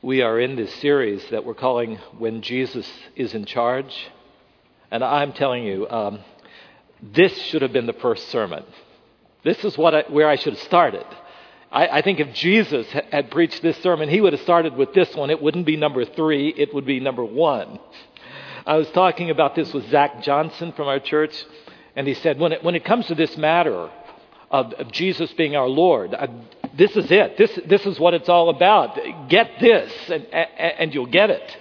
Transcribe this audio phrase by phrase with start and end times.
[0.00, 3.92] We are in this series that we're calling When Jesus is in Charge.
[4.92, 6.20] And I'm telling you, um,
[7.02, 8.62] this should have been the first sermon.
[9.42, 11.04] This is what I, where I should have started.
[11.72, 15.12] I, I think if Jesus had preached this sermon, he would have started with this
[15.16, 15.30] one.
[15.30, 17.80] It wouldn't be number three, it would be number one.
[18.64, 21.44] I was talking about this with Zach Johnson from our church,
[21.96, 23.90] and he said, when it, when it comes to this matter
[24.48, 26.28] of, of Jesus being our Lord, I,
[26.76, 27.36] this is it.
[27.36, 28.98] This, this is what it's all about.
[29.28, 31.56] Get this, and, and you'll get it.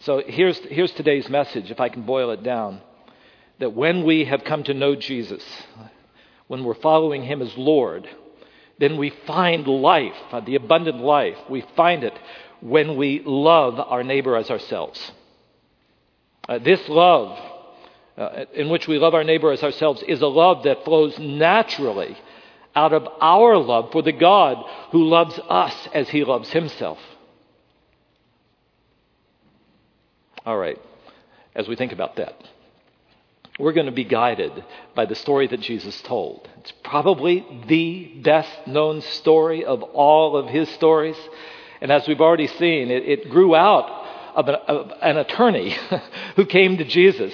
[0.00, 2.80] So here's, here's today's message, if I can boil it down
[3.58, 5.42] that when we have come to know Jesus,
[6.48, 8.08] when we're following Him as Lord,
[8.78, 11.38] then we find life, uh, the abundant life.
[11.48, 12.18] We find it
[12.60, 15.12] when we love our neighbor as ourselves.
[16.48, 17.38] Uh, this love,
[18.18, 22.16] uh, in which we love our neighbor as ourselves, is a love that flows naturally
[22.74, 26.98] out of our love for the God who loves us as he loves himself.
[30.44, 30.78] All right,
[31.54, 32.34] as we think about that,
[33.58, 36.48] we're going to be guided by the story that Jesus told.
[36.58, 41.16] It's probably the best known story of all of his stories.
[41.80, 44.02] And as we've already seen, it, it grew out
[44.34, 45.76] of of an attorney
[46.36, 47.32] who came to Jesus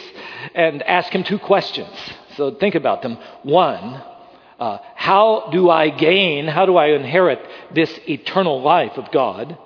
[0.54, 1.96] and asked him two questions.
[2.36, 3.18] So think about them.
[3.42, 4.02] One,
[4.60, 7.40] uh, how do I gain, how do I inherit
[7.74, 9.56] this eternal life of God?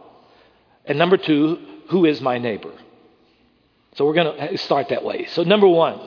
[0.87, 2.73] And number two, who is my neighbor?
[3.97, 5.27] So we're going to start that way.
[5.27, 5.99] So, number one,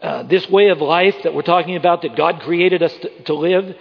[0.00, 3.34] uh, this way of life that we're talking about that God created us to, to
[3.34, 3.76] live,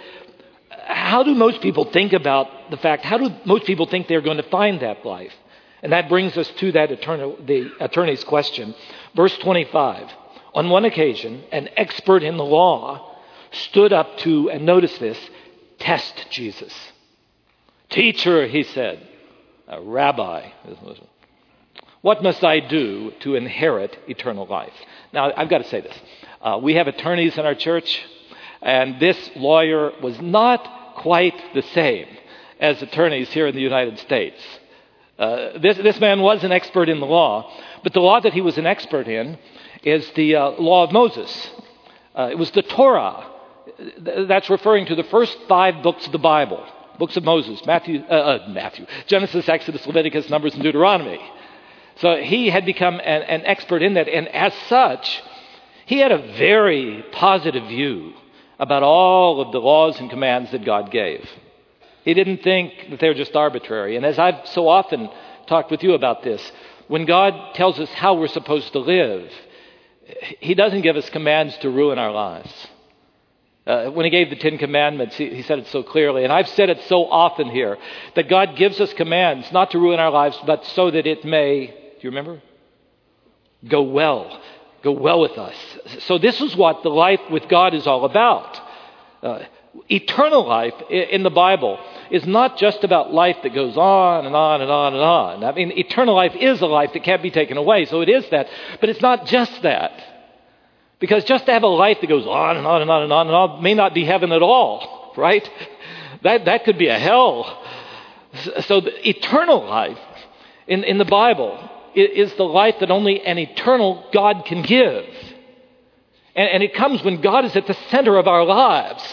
[0.88, 4.38] how do most people think about the fact, how do most people think they're going
[4.38, 5.34] to find that life?
[5.84, 8.74] And that brings us to that eternal, the attorney's question.
[9.16, 10.12] Verse 25.
[10.54, 13.11] On one occasion, an expert in the law
[13.52, 15.18] stood up to, and notice this,
[15.80, 16.74] test Jesus.
[17.90, 19.08] Teacher, he said,
[19.68, 20.50] a rabbi,
[22.02, 24.74] what must I do to inherit eternal life?
[25.14, 25.98] Now, I've got to say this.
[26.42, 28.02] Uh, we have attorneys in our church,
[28.62, 32.08] and this lawyer was not quite the same
[32.60, 34.42] as attorneys here in the United States.
[35.18, 37.52] Uh, this, this man was an expert in the law,
[37.84, 39.38] but the law that he was an expert in
[39.84, 41.52] is the uh, law of Moses.
[42.18, 43.31] Uh, it was the Torah
[44.00, 46.66] that's referring to the first five books of the Bible
[47.02, 51.20] books of Moses, Matthew, uh, uh, Matthew, Genesis, Exodus, Leviticus, Numbers, and Deuteronomy.
[51.96, 55.24] So he had become an, an expert in that, and as such,
[55.88, 58.14] he had a very positive view
[58.60, 61.28] about all of the laws and commands that God gave.
[62.04, 63.96] He didn't think that they were just arbitrary.
[63.96, 65.10] And as I've so often
[65.48, 66.52] talked with you about this,
[66.88, 69.32] when God tells us how we're supposed to live,
[70.40, 72.68] He doesn't give us commands to ruin our lives.
[73.66, 76.24] Uh, when he gave the Ten Commandments, he, he said it so clearly.
[76.24, 77.78] And I've said it so often here
[78.16, 81.68] that God gives us commands not to ruin our lives, but so that it may,
[81.68, 82.42] do you remember?
[83.68, 84.42] Go well.
[84.84, 85.56] Go well with us.
[86.00, 88.60] So, this is what the life with God is all about.
[89.22, 89.40] Uh,
[89.90, 91.80] eternal life in the Bible
[92.10, 95.44] is not just about life that goes on and on and on and on.
[95.44, 98.28] I mean, eternal life is a life that can't be taken away, so it is
[98.32, 98.48] that.
[98.80, 100.11] But it's not just that.
[101.02, 103.28] Because just to have a life that goes on and on and on and on
[103.28, 105.50] and on may not be heaven at all, right?
[106.22, 107.62] That, that could be a hell.
[108.62, 109.98] So eternal life
[110.68, 115.06] in, in the Bible is the life that only an eternal God can give.
[116.36, 119.04] And, and it comes when God is at the center of our lives.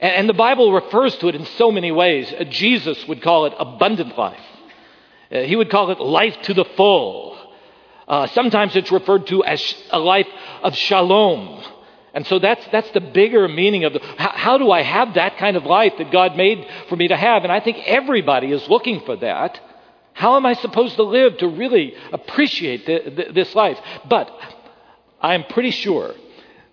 [0.00, 2.32] And, and the Bible refers to it in so many ways.
[2.48, 4.40] Jesus would call it abundant life.
[5.30, 7.31] Uh, he would call it life to the full.
[8.06, 10.28] Uh, sometimes it's referred to as a life
[10.62, 11.62] of shalom.
[12.14, 15.38] And so that's, that's the bigger meaning of the, how, how, do I have that
[15.38, 17.44] kind of life that God made for me to have?
[17.44, 19.60] And I think everybody is looking for that.
[20.12, 23.78] How am I supposed to live to really appreciate the, the, this life?
[24.08, 24.30] But
[25.20, 26.14] I'm pretty sure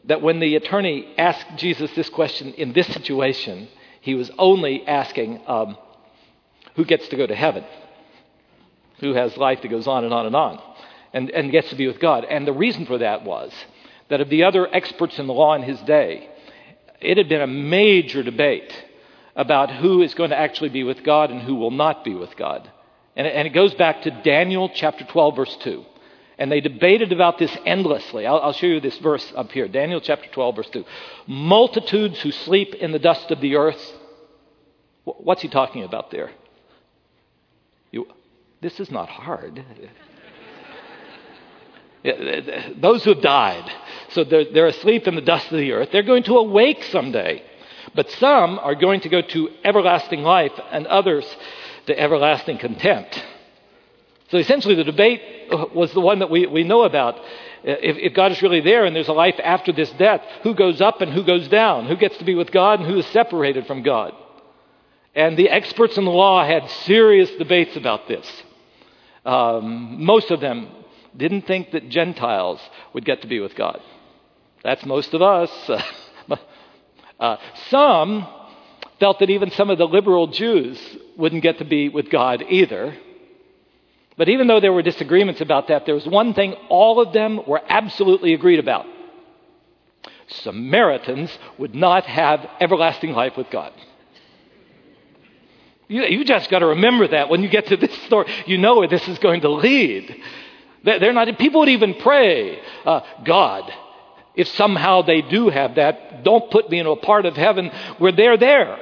[0.06, 3.69] that when the attorney asked Jesus this question in this situation,
[4.01, 5.78] he was only asking um,
[6.75, 7.63] who gets to go to heaven?
[8.99, 10.61] Who has life that goes on and on and on?
[11.14, 12.26] And, and gets to be with God.
[12.26, 13.52] And the reason for that was
[14.09, 16.29] that of the other experts in the law in his day,
[17.02, 18.73] it had been a major debate
[19.35, 22.35] about who is going to actually be with God and who will not be with
[22.35, 22.70] God.
[23.16, 25.85] And and it goes back to Daniel chapter 12, verse 2.
[26.38, 28.26] And they debated about this endlessly.
[28.26, 30.85] I'll, I'll, show you this verse up here Daniel chapter 12, verse 2.
[31.28, 33.94] Multitudes who sleep in the dust of the earth.
[35.03, 36.32] What's he talking about there?
[37.91, 38.08] You,
[38.62, 39.64] this is not hard.
[42.03, 43.72] Those who have died.
[44.09, 45.90] So they're, they're asleep in the dust of the earth.
[45.91, 47.43] They're going to awake someday.
[47.93, 51.25] But some are going to go to everlasting life, and others
[51.87, 53.23] to everlasting contempt.
[54.29, 55.22] So essentially, the debate
[55.73, 57.19] was the one that we, we know about.
[57.63, 60.79] If, if, God is really there and there's a life after this death, who goes
[60.79, 61.87] up and who goes down?
[61.87, 64.13] Who gets to be with God and who is separated from God?
[65.16, 68.43] And the experts in the law had serious debates about this.
[69.25, 70.69] Um, most of them
[71.16, 72.59] didn't think that Gentiles
[72.94, 73.82] would get to be with God.
[74.64, 75.70] That's most of us.
[77.20, 77.38] uh,
[77.70, 78.28] some
[79.00, 80.79] felt that even some of the liberal Jews
[81.17, 82.96] wouldn't get to be with God either.
[84.17, 87.40] But even though there were disagreements about that, there was one thing all of them
[87.47, 88.85] were absolutely agreed about
[90.29, 93.73] Samaritans would not have everlasting life with God.
[95.88, 98.32] You, you just got to remember that when you get to this story.
[98.46, 100.16] You know where this is going to lead.
[100.84, 103.72] They're not, people would even pray, uh, God,
[104.35, 108.11] if somehow they do have that, don't put me in a part of heaven where
[108.11, 108.78] they're there.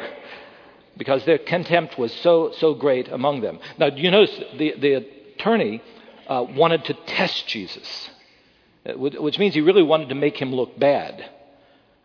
[0.97, 3.59] Because their contempt was so, so great among them.
[3.77, 4.93] Now, you notice the, the
[5.35, 5.81] attorney
[6.27, 8.09] uh, wanted to test Jesus,
[8.85, 11.29] uh, which means he really wanted to make him look bad.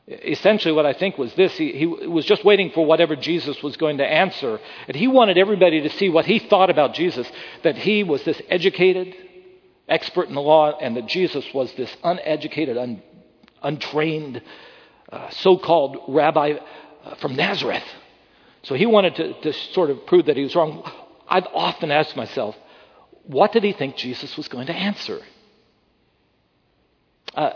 [0.09, 3.77] Essentially, what I think was this he, he was just waiting for whatever Jesus was
[3.77, 4.59] going to answer.
[4.89, 7.31] And he wanted everybody to see what he thought about Jesus
[7.63, 9.15] that he was this educated,
[9.93, 13.03] expert in the law, and that Jesus was this uneducated, un,
[13.63, 14.43] untrained,
[15.11, 16.55] uh, so called rabbi
[17.05, 17.85] uh, from Nazareth.
[18.63, 20.83] So he wanted to, to sort of prove that he was wrong.
[21.29, 22.57] I've often asked myself,
[23.25, 25.21] what did he think Jesus was going to answer?
[27.35, 27.53] Uh,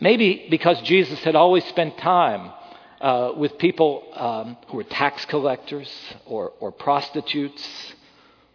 [0.00, 2.52] maybe because Jesus had always spent time
[3.00, 5.90] uh, with people um, who were tax collectors
[6.24, 7.94] or, or prostitutes,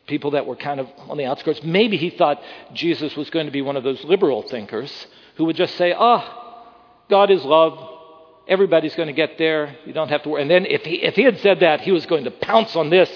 [0.07, 1.61] people that were kind of on the outskirts.
[1.63, 2.41] Maybe he thought
[2.73, 6.23] Jesus was going to be one of those liberal thinkers who would just say, ah,
[6.25, 6.73] oh,
[7.09, 7.89] God is love.
[8.47, 9.75] Everybody's going to get there.
[9.85, 10.41] You don't have to worry.
[10.41, 12.89] And then if he, if he had said that, he was going to pounce on
[12.89, 13.09] this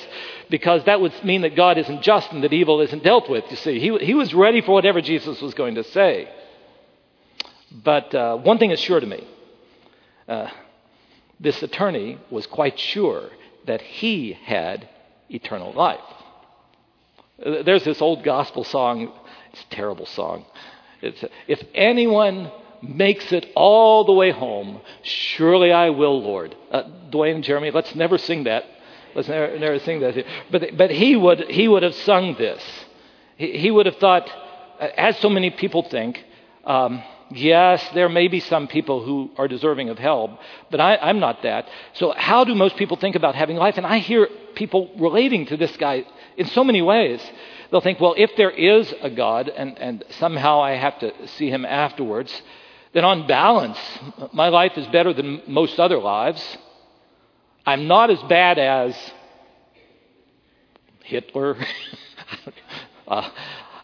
[0.49, 3.43] because that would mean that God isn't just and that evil isn't dealt with.
[3.49, 6.29] You see, he, he was ready for whatever Jesus was going to say.
[7.71, 9.27] But uh, one thing is sure to me
[10.27, 10.49] uh,
[11.39, 13.29] this attorney was quite sure
[13.65, 14.88] that he had
[15.29, 15.99] eternal life.
[17.37, 19.11] There's this old gospel song,
[19.51, 20.45] it's a terrible song.
[21.01, 22.51] It's, if anyone
[22.81, 26.55] makes it all the way home, surely I will, Lord.
[26.71, 28.63] Uh, Dwayne and Jeremy, let's never sing that.
[29.13, 30.25] Let's never, never sing that.
[30.51, 32.63] But, but he, would, he would have sung this.
[33.38, 34.29] He, he would have thought,
[34.79, 36.23] as so many people think,
[36.65, 40.39] um, Yes, there may be some people who are deserving of hell,
[40.69, 41.67] but I, am not that.
[41.93, 43.77] So, how do most people think about having life?
[43.77, 46.05] And I hear people relating to this guy
[46.37, 47.21] in so many ways.
[47.71, 51.49] They'll think, well, if there is a God and, and somehow I have to see
[51.49, 52.41] him afterwards,
[52.93, 53.77] then on balance,
[54.33, 56.57] my life is better than most other lives.
[57.65, 58.95] I'm not as bad as
[61.03, 61.57] Hitler.
[63.07, 63.29] uh,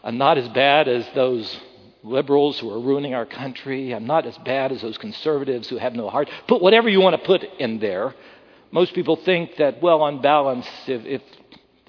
[0.02, 1.60] I'm not as bad as those
[2.02, 3.94] liberals who are ruining our country.
[3.94, 6.28] I'm not as bad as those conservatives who have no heart.
[6.48, 8.14] Put whatever you want to put in there.
[8.70, 11.22] Most people think that, well, on balance, if, if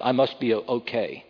[0.04, 1.24] I must be okay.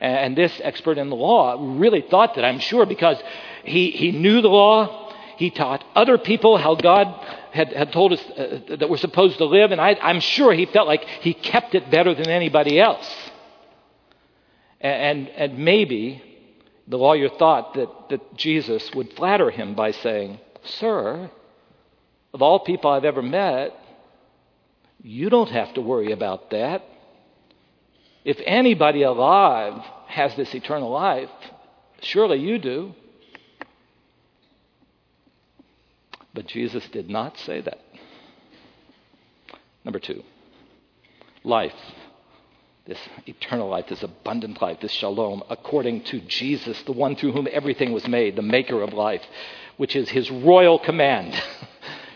[0.00, 3.18] And this expert in the law really thought that, I'm sure, because
[3.62, 5.12] he, he knew the law.
[5.36, 7.06] He taught other people how God
[7.52, 9.70] had, had told us uh, that we're supposed to live.
[9.70, 13.08] And I, I'm sure he felt like he kept it better than anybody else.
[14.80, 16.22] And, and, maybe
[16.88, 21.30] the lawyer thought that, that Jesus would flatter him by saying, Sir,
[22.34, 23.74] of all people I've ever met,
[25.02, 26.84] you don't have to worry about that.
[28.24, 31.30] If anybody alive has this eternal life,
[32.00, 32.94] surely you do.
[36.32, 37.78] But Jesus did not say that.
[39.84, 40.22] Number two,
[41.44, 41.74] life
[42.86, 47.48] this eternal life, this abundant life, this shalom, according to Jesus, the one through whom
[47.50, 49.22] everything was made, the maker of life,
[49.78, 51.34] which is his royal command.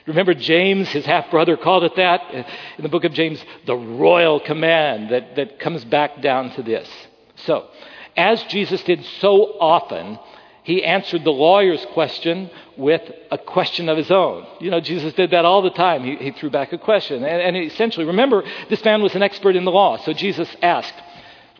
[0.08, 2.42] Remember, James, his half brother, called it that uh,
[2.78, 6.88] in the book of James, the royal command that, that comes back down to this.
[7.36, 7.68] So,
[8.16, 10.18] as Jesus did so often,
[10.64, 14.46] he answered the lawyer's question with a question of his own.
[14.60, 16.04] You know, Jesus did that all the time.
[16.04, 17.22] He, he threw back a question.
[17.24, 19.98] And, and essentially, remember, this man was an expert in the law.
[19.98, 20.94] So Jesus asked,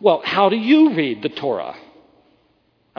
[0.01, 1.75] Well, how do you read the Torah?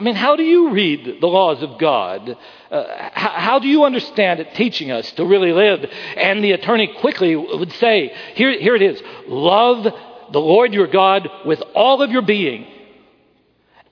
[0.01, 2.35] I mean, how do you read the laws of God?
[2.71, 5.85] Uh, how, how, do you understand it teaching us to really live?
[6.17, 11.29] And the attorney quickly would say, here, here it is love the Lord your God
[11.45, 12.65] with all of your being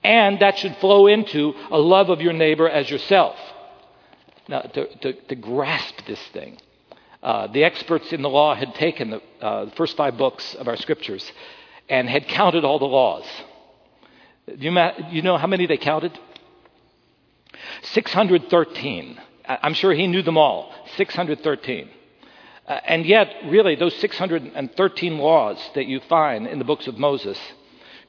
[0.02, 3.36] and that should flow into a love of your neighbor as yourself.
[4.48, 6.58] Now, to, to, to grasp this thing,
[7.22, 10.68] uh, the experts in the law had taken the, uh, the first five books of
[10.68, 11.30] our scriptures
[11.88, 13.26] and had counted all the laws.
[14.46, 16.18] Do you, you know how many they counted?
[17.82, 19.20] 613.
[19.46, 20.72] I'm sure he knew them all.
[20.96, 21.90] 613.
[22.66, 27.38] Uh, and yet, really, those 613 laws that you find in the books of Moses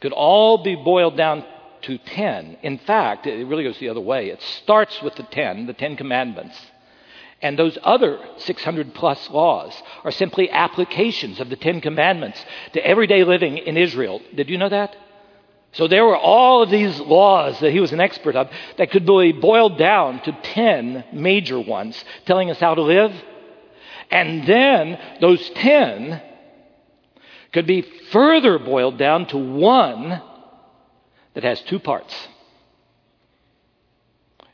[0.02, 1.46] could all be boiled down
[1.84, 2.58] to 10.
[2.62, 4.30] In fact, it really goes the other way.
[4.30, 6.56] It starts with the 10, the 10 commandments.
[7.42, 9.74] And those other 600 plus laws
[10.04, 14.22] are simply applications of the Ten Commandments to everyday living in Israel.
[14.36, 14.96] Did you know that?
[15.74, 19.06] So there were all of these laws that he was an expert of that could
[19.06, 23.14] be boiled down to 10 major ones telling us how to live.
[24.10, 26.22] And then those 10
[27.54, 30.22] could be further boiled down to one
[31.34, 32.14] that has two parts.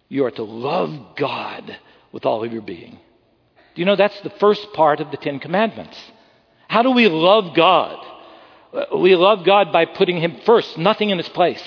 [0.10, 1.78] You are to love God
[2.12, 2.92] with all of your being.
[2.92, 5.98] Do you know that's the first part of the Ten Commandments?
[6.68, 8.06] How do we love God?
[8.96, 11.64] We love God by putting Him first, nothing in His place.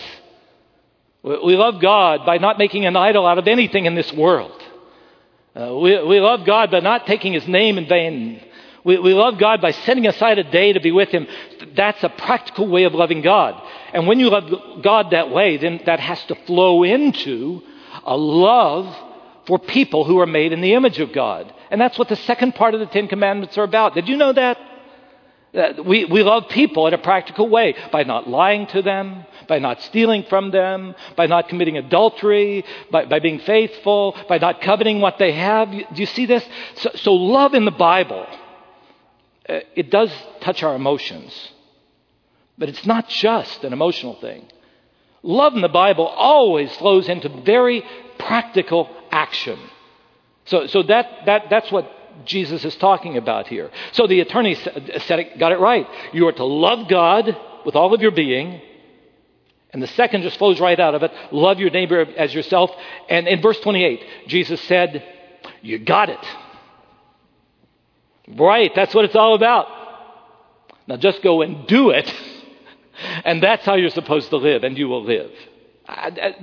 [1.23, 4.63] We love God by not making an idol out of anything in this world.
[5.55, 8.41] Uh, we, we love God by not taking His name in vain.
[8.85, 11.27] We, we love God by setting aside a day to be with Him.
[11.75, 13.61] That's a practical way of loving God.
[13.93, 17.63] And when you love God that way, then that has to flow into
[18.05, 18.95] a love
[19.47, 21.53] for people who are made in the image of God.
[21.71, 23.95] And that's what the second part of the Ten Commandments are about.
[23.95, 24.59] Did you know that?
[25.53, 29.83] We, we love people in a practical way by not lying to them, by not
[29.83, 35.19] stealing from them, by not committing adultery, by, by being faithful, by not coveting what
[35.19, 35.71] they have.
[35.71, 36.47] Do you see this?
[36.77, 38.27] So, so love in the Bible,
[39.49, 41.53] uh, it does touch our emotions,
[42.57, 44.47] but it's not just an emotional thing.
[45.23, 47.85] Love in the Bible always flows into very
[48.19, 49.59] practical action.
[50.45, 51.91] So, so that, that, that's what
[52.25, 53.71] Jesus is talking about here.
[53.93, 55.87] So the attorney said it, got it right.
[56.13, 58.61] You are to love God with all of your being.
[59.73, 62.71] And the second just flows right out of it love your neighbor as yourself.
[63.09, 65.05] And in verse 28, Jesus said,
[65.63, 66.27] You got it.
[68.29, 69.67] Right, that's what it's all about.
[70.87, 72.13] Now just go and do it.
[73.25, 75.31] And that's how you're supposed to live, and you will live.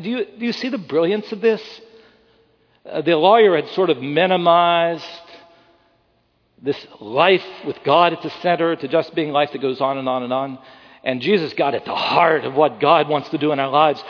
[0.02, 1.62] Do you, do you see the brilliance of this?
[2.84, 5.06] Uh, the lawyer had sort of minimized
[6.62, 10.10] this life with God at the center to just being life that goes on and
[10.10, 10.60] on and on.
[11.04, 14.04] And Jesus got at the heart of what God wants to do in our lives,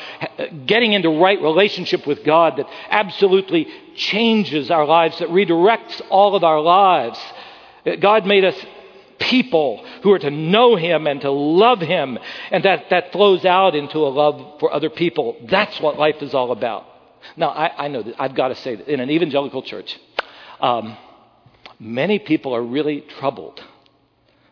[0.66, 6.44] getting into right relationship with God that absolutely changes our lives, that redirects all of
[6.44, 7.20] our lives.
[8.00, 8.56] God made us
[9.20, 12.18] people who are to know Him and to love Him,
[12.52, 15.36] and that, that flows out into a love for other people.
[15.50, 16.86] That's what life is all about.
[17.36, 20.00] Now, I, I know that I've got to say that in an evangelical church,
[20.62, 20.98] um,
[21.80, 23.62] Many people are really troubled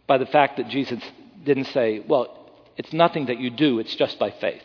[0.08, 1.01] by the fact that Jesus
[1.44, 4.62] didn't say, well, it's nothing that you do, it's just by faith.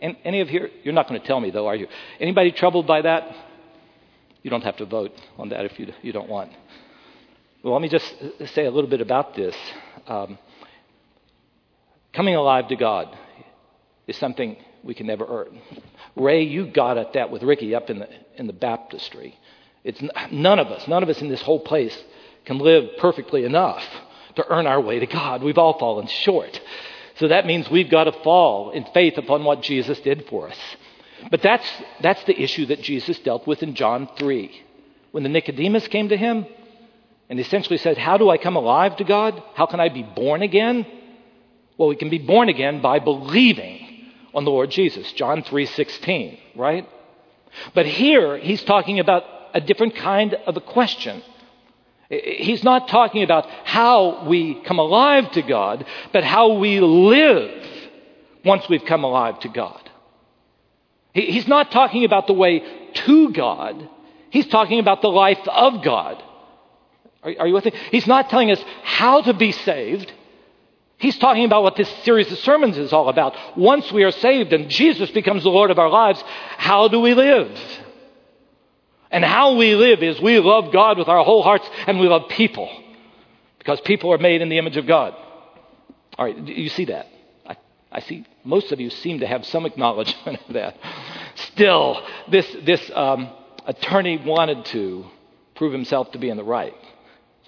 [0.00, 1.86] And any of you, you're not going to tell me though, are you?
[2.20, 3.34] Anybody troubled by that?
[4.42, 6.52] You don't have to vote on that if you, you don't want.
[7.62, 8.14] Well, let me just
[8.54, 9.56] say a little bit about this.
[10.06, 10.38] Um,
[12.12, 13.16] coming alive to God
[14.06, 15.60] is something we can never earn.
[16.14, 19.36] Ray, you got at that with Ricky up in the, in the baptistry.
[19.86, 20.02] It's
[20.32, 21.96] none of us, none of us in this whole place
[22.44, 23.84] can live perfectly enough
[24.34, 25.44] to earn our way to God.
[25.44, 26.60] We've all fallen short.
[27.20, 30.58] So that means we've got to fall in faith upon what Jesus did for us.
[31.30, 31.66] But that's,
[32.00, 34.50] that's the issue that Jesus dealt with in John 3.
[35.12, 36.46] When the Nicodemus came to him
[37.30, 39.40] and essentially said, How do I come alive to God?
[39.54, 40.84] How can I be born again?
[41.78, 45.12] Well, we can be born again by believing on the Lord Jesus.
[45.12, 46.88] John 3:16, right?
[47.72, 51.22] But here he's talking about a different kind of a question.
[52.10, 57.66] He's not talking about how we come alive to God, but how we live
[58.44, 59.80] once we've come alive to God.
[61.14, 62.62] He's not talking about the way
[63.06, 63.88] to God,
[64.28, 66.22] he's talking about the life of God.
[67.22, 67.72] Are, you with me?
[67.90, 70.12] He's not telling us how to be saved.
[70.98, 73.34] He's talking about what this series of sermons is all about.
[73.56, 76.22] Once we are saved and Jesus becomes the Lord of our lives,
[76.56, 77.50] how do we live?
[79.10, 82.28] And how we live is we love God with our whole hearts and we love
[82.28, 82.68] people
[83.58, 85.14] because people are made in the image of God.
[86.18, 87.06] All right, you see that?
[87.46, 87.56] I,
[87.92, 90.76] I see most of you seem to have some acknowledgement of that.
[91.34, 93.30] Still, this, this um,
[93.66, 95.06] attorney wanted to
[95.56, 96.74] prove himself to be in the right.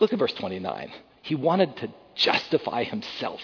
[0.00, 0.93] Look at verse 29.
[1.23, 3.41] He wanted to justify himself.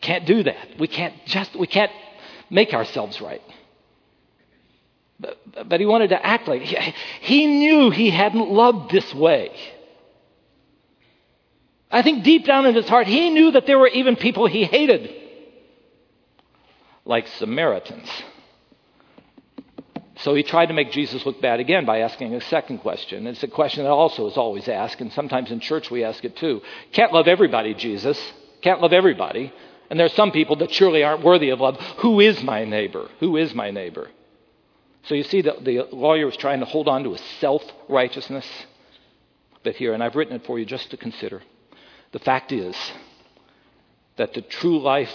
[0.00, 0.78] Can't do that.
[0.78, 1.90] We can't just we can't
[2.50, 3.42] make ourselves right.
[5.20, 9.50] But, but he wanted to act like he, he knew he hadn't loved this way.
[11.90, 14.64] I think deep down in his heart, he knew that there were even people he
[14.64, 15.10] hated,
[17.04, 18.10] like Samaritans.
[20.18, 23.26] So he tried to make Jesus look bad again by asking a second question.
[23.26, 26.36] It's a question that also is always asked, and sometimes in church we ask it
[26.36, 26.60] too.
[26.92, 28.20] Can't love everybody, Jesus.
[28.60, 29.52] Can't love everybody.
[29.88, 31.80] And there are some people that surely aren't worthy of love.
[31.98, 33.08] Who is my neighbor?
[33.20, 34.08] Who is my neighbor?
[35.08, 38.46] So you see, the, the lawyer was trying to hold on to a self righteousness.
[39.64, 41.42] But here, and I've written it for you just to consider.
[42.12, 42.76] The fact is
[44.16, 45.12] that the true life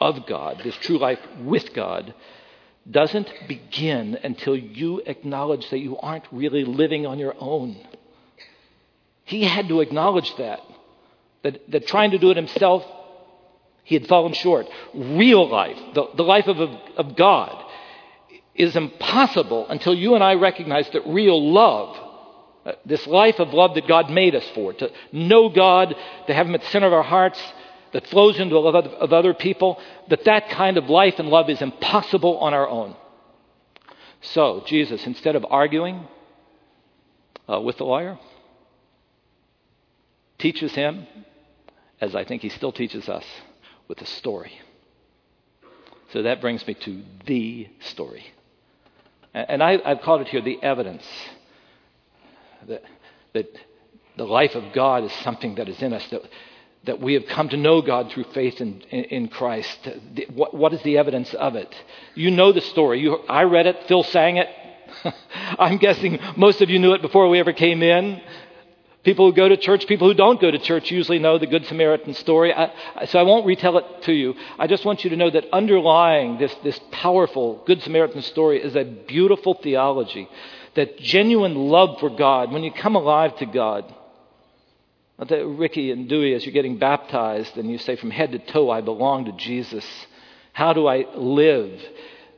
[0.00, 2.14] of God, this true life with God,
[2.90, 7.76] doesn't begin until you acknowledge that you aren't really living on your own.
[9.24, 10.60] He had to acknowledge that,
[11.42, 12.84] that, that trying to do it himself,
[13.84, 14.66] he had fallen short.
[14.94, 17.63] Real life, the, the life of, of, of God,
[18.54, 21.96] is impossible until you and I recognize that real love,
[22.64, 25.94] uh, this life of love that God made us for, to know God,
[26.26, 27.40] to have Him at the center of our hearts,
[27.92, 31.48] that flows into the love of other people, that that kind of life and love
[31.48, 32.96] is impossible on our own.
[34.20, 36.06] So, Jesus, instead of arguing
[37.48, 38.18] uh, with the lawyer,
[40.38, 41.06] teaches him,
[42.00, 43.24] as I think he still teaches us,
[43.86, 44.52] with a story.
[46.12, 48.24] So that brings me to the story.
[49.34, 51.04] And I, have called it here the evidence
[52.68, 52.82] that,
[53.32, 53.46] that
[54.16, 56.22] the life of God is something that is in us, that,
[56.84, 59.88] that we have come to know God through faith in, in, in Christ.
[60.32, 61.74] What, what is the evidence of it?
[62.14, 63.00] You know the story.
[63.00, 64.48] You, I read it, Phil sang it.
[65.58, 68.22] I'm guessing most of you knew it before we ever came in.
[69.04, 71.66] People who go to church, people who don't go to church usually know the Good
[71.66, 72.54] Samaritan story.
[72.54, 74.34] I, so I won't retell it to you.
[74.58, 78.74] I just want you to know that underlying this, this powerful Good Samaritan story is
[78.74, 80.26] a beautiful theology,
[80.74, 83.94] that genuine love for God, when you come alive to God,
[85.18, 88.38] not that Ricky and Dewey, as you're getting baptized and you say, from head to
[88.38, 89.86] toe, I belong to Jesus.
[90.52, 91.80] How do I live?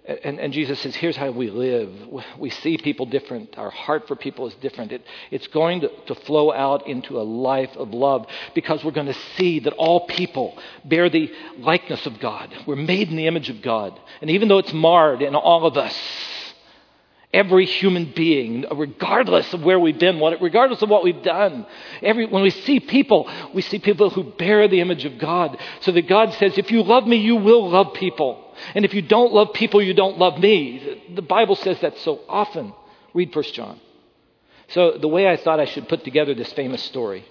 [0.06, 1.92] And, and, Jesus says, here's how we live.
[2.38, 3.58] We see people different.
[3.58, 4.92] Our heart for people is different.
[4.92, 9.08] It, it's going to, to flow out into a life of love because we're going
[9.08, 12.54] to see that all people bear the likeness of God.
[12.66, 13.98] We're made in the image of God.
[14.20, 15.96] And even though it's marred in all of us,
[17.36, 21.66] Every human being, regardless of where we've been, regardless of what we've done.
[22.00, 25.58] Every, when we see people, we see people who bear the image of God.
[25.80, 28.54] So that God says, if you love me, you will love people.
[28.74, 31.02] And if you don't love people, you don't love me.
[31.14, 32.72] The Bible says that so often.
[33.12, 33.80] Read 1 John.
[34.68, 37.22] So the way I thought I should put together this famous story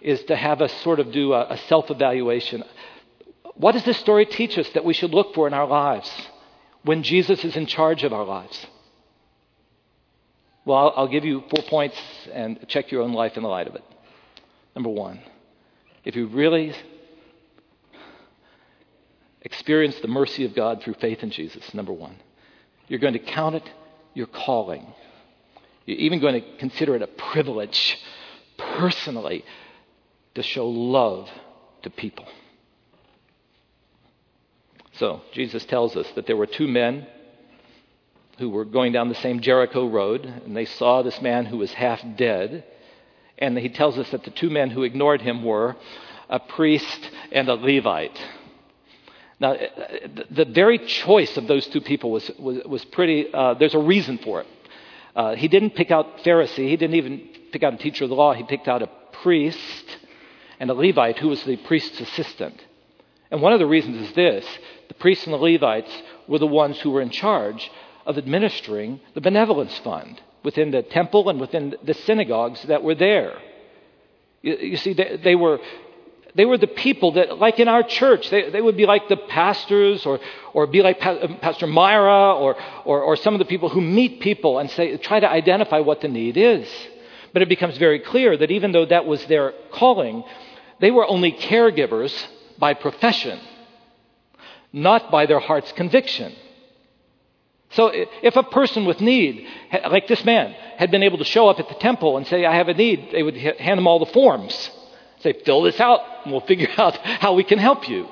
[0.00, 2.64] is to have us sort of do a, a self evaluation.
[3.56, 6.10] What does this story teach us that we should look for in our lives
[6.82, 8.66] when Jesus is in charge of our lives?
[10.68, 11.96] Well, I'll, I'll give you four points
[12.30, 13.82] and check your own life in the light of it.
[14.76, 15.18] Number one,
[16.04, 16.74] if you really
[19.40, 22.16] experience the mercy of God through faith in Jesus, number one,
[22.86, 23.62] you're going to count it
[24.12, 24.92] your calling.
[25.86, 27.96] You're even going to consider it a privilege
[28.58, 29.46] personally
[30.34, 31.30] to show love
[31.80, 32.26] to people.
[34.92, 37.06] So, Jesus tells us that there were two men
[38.38, 41.72] who were going down the same Jericho road, and they saw this man who was
[41.72, 42.64] half dead.
[43.36, 45.76] And he tells us that the two men who ignored him were
[46.28, 48.18] a priest and a Levite.
[49.40, 49.56] Now,
[50.30, 54.18] the very choice of those two people was, was, was pretty, uh, there's a reason
[54.18, 54.46] for it.
[55.14, 58.16] Uh, he didn't pick out Pharisee, he didn't even pick out a teacher of the
[58.16, 58.90] law, he picked out a
[59.22, 59.98] priest
[60.60, 62.64] and a Levite who was the priest's assistant.
[63.30, 64.46] And one of the reasons is this
[64.88, 65.90] the priests and the Levites
[66.26, 67.70] were the ones who were in charge
[68.08, 73.38] of administering the benevolence fund within the temple and within the synagogues that were there.
[74.42, 75.60] You, you see, they, they, were.
[76.34, 79.16] They were the people that, like in our church, they, they would be like the
[79.16, 80.20] pastors or,
[80.52, 83.80] or be like pa- um, Pastor Myra or, or, or some of the people who
[83.80, 86.68] meet people and say, try to identify what the need is.
[87.32, 90.22] But it becomes very clear that even though that was their calling,
[90.80, 92.14] they were only caregivers
[92.58, 93.40] by profession,
[94.72, 96.34] not by their heart's conviction.
[97.70, 99.46] So if a person with need,
[99.90, 102.54] like this man, had been able to show up at the temple and say, I
[102.56, 104.70] have a need, they would hand him all the forms.
[105.20, 108.08] Say, fill this out, and we'll figure out how we can help you.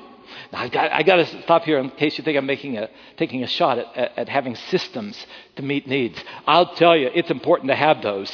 [0.51, 2.89] Now, I've got, i got to stop here in case you think I'm making a,
[3.17, 6.21] taking a shot at, at, at having systems to meet needs.
[6.45, 8.31] I'll tell you, it's important to have those.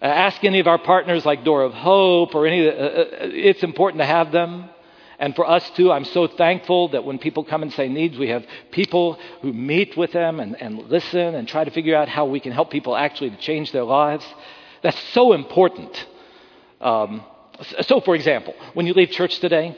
[0.00, 3.62] Uh, ask any of our partners like Door of Hope or any, uh, uh, it's
[3.62, 4.68] important to have them.
[5.18, 8.28] And for us too, I'm so thankful that when people come and say needs, we
[8.28, 12.26] have people who meet with them and, and listen and try to figure out how
[12.26, 14.26] we can help people actually to change their lives.
[14.82, 16.06] That's so important.
[16.80, 17.24] Um,
[17.80, 19.74] So, for example, when you leave church today,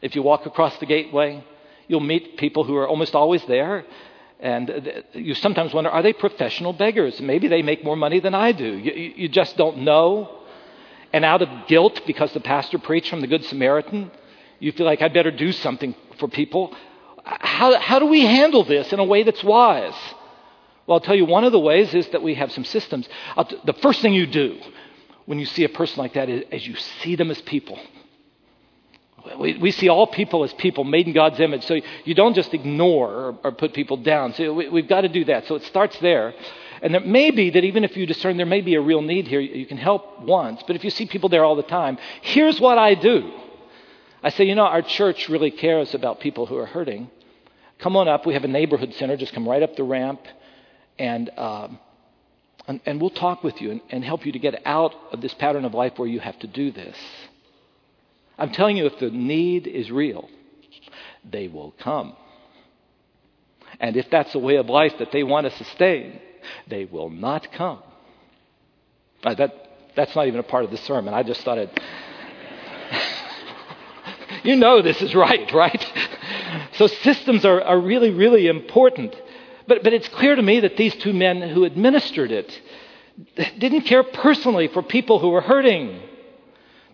[0.00, 1.44] if you walk across the gateway,
[1.88, 3.84] you'll meet people who are almost always there.
[4.40, 7.20] And you sometimes wonder, are they professional beggars?
[7.20, 8.64] Maybe they make more money than I do.
[8.64, 10.37] You, you just don't know.
[11.12, 14.10] And out of guilt, because the pastor preached from the Good Samaritan,
[14.58, 16.74] you feel like I'd better do something for people.
[17.24, 19.94] How, how do we handle this in a way that's wise?
[20.86, 23.08] Well, I'll tell you, one of the ways is that we have some systems.
[23.48, 24.58] T- the first thing you do
[25.26, 27.78] when you see a person like that is, is you see them as people.
[29.38, 31.66] We, we, see all people as people made in God's image.
[31.66, 34.32] So you don't just ignore or, or put people down.
[34.32, 35.46] So we, have got to do that.
[35.46, 36.32] So it starts there.
[36.82, 39.26] And it may be that even if you discern there may be a real need
[39.26, 40.62] here, you can help once.
[40.66, 43.32] But if you see people there all the time, here's what I do.
[44.22, 47.10] I say, you know, our church really cares about people who are hurting.
[47.78, 48.26] Come on up.
[48.26, 49.16] We have a neighborhood center.
[49.16, 50.20] Just come right up the ramp.
[50.98, 51.78] And, um,
[52.66, 55.32] and, and, we'll talk with you and, and help you to get out of this
[55.34, 56.96] pattern of life where you have to do this.
[58.36, 60.28] I'm telling you, if the need is real,
[61.28, 62.16] they will come.
[63.78, 66.20] And if that's a way of life that they want to sustain,
[66.66, 67.82] they will not come.
[69.24, 69.52] Uh, that,
[69.96, 71.14] that's not even a part of the sermon.
[71.14, 71.80] I just thought it.
[74.44, 75.92] you know this is right, right?
[76.72, 79.14] so systems are, are really, really important.
[79.66, 82.60] But, but it's clear to me that these two men who administered it
[83.58, 86.00] didn't care personally for people who were hurting.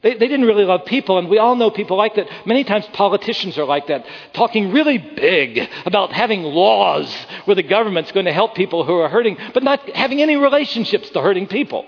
[0.05, 2.29] They, they didn't really love people, and we all know people like that.
[2.47, 7.11] Many times politicians are like that, talking really big about having laws
[7.47, 11.09] where the government's going to help people who are hurting, but not having any relationships
[11.09, 11.87] to hurting people.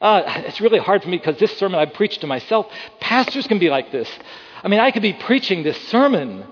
[0.00, 2.66] Uh, it's really hard for me because this sermon I preached to myself.
[3.00, 4.10] Pastors can be like this.
[4.64, 6.42] I mean, I could be preaching this sermon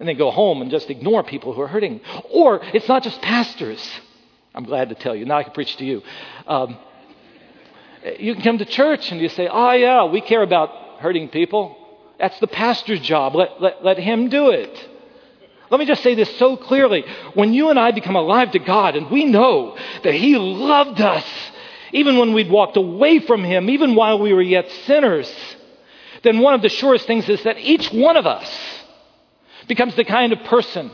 [0.00, 2.00] and then go home and just ignore people who are hurting.
[2.30, 3.88] Or it's not just pastors.
[4.52, 5.26] I'm glad to tell you.
[5.26, 6.02] Now I can preach to you.
[6.48, 6.76] Um,
[8.18, 11.76] you can come to church and you say, oh, yeah, we care about hurting people.
[12.18, 13.34] That's the pastor's job.
[13.34, 14.88] Let, let, let him do it.
[15.70, 17.04] Let me just say this so clearly.
[17.34, 21.24] When you and I become alive to God and we know that He loved us,
[21.92, 25.32] even when we'd walked away from Him, even while we were yet sinners,
[26.22, 28.50] then one of the surest things is that each one of us
[29.68, 30.90] becomes the kind of person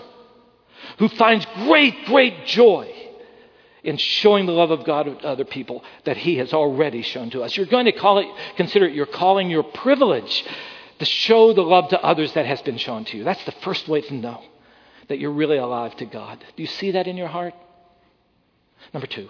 [0.98, 2.95] who finds great, great joy
[3.86, 7.42] in showing the love of God to other people that He has already shown to
[7.42, 7.56] us.
[7.56, 10.44] You're going to call it, consider it your calling, your privilege
[10.98, 13.24] to show the love to others that has been shown to you.
[13.24, 14.42] That's the first way to know
[15.08, 16.44] that you're really alive to God.
[16.56, 17.54] Do you see that in your heart?
[18.92, 19.28] Number two,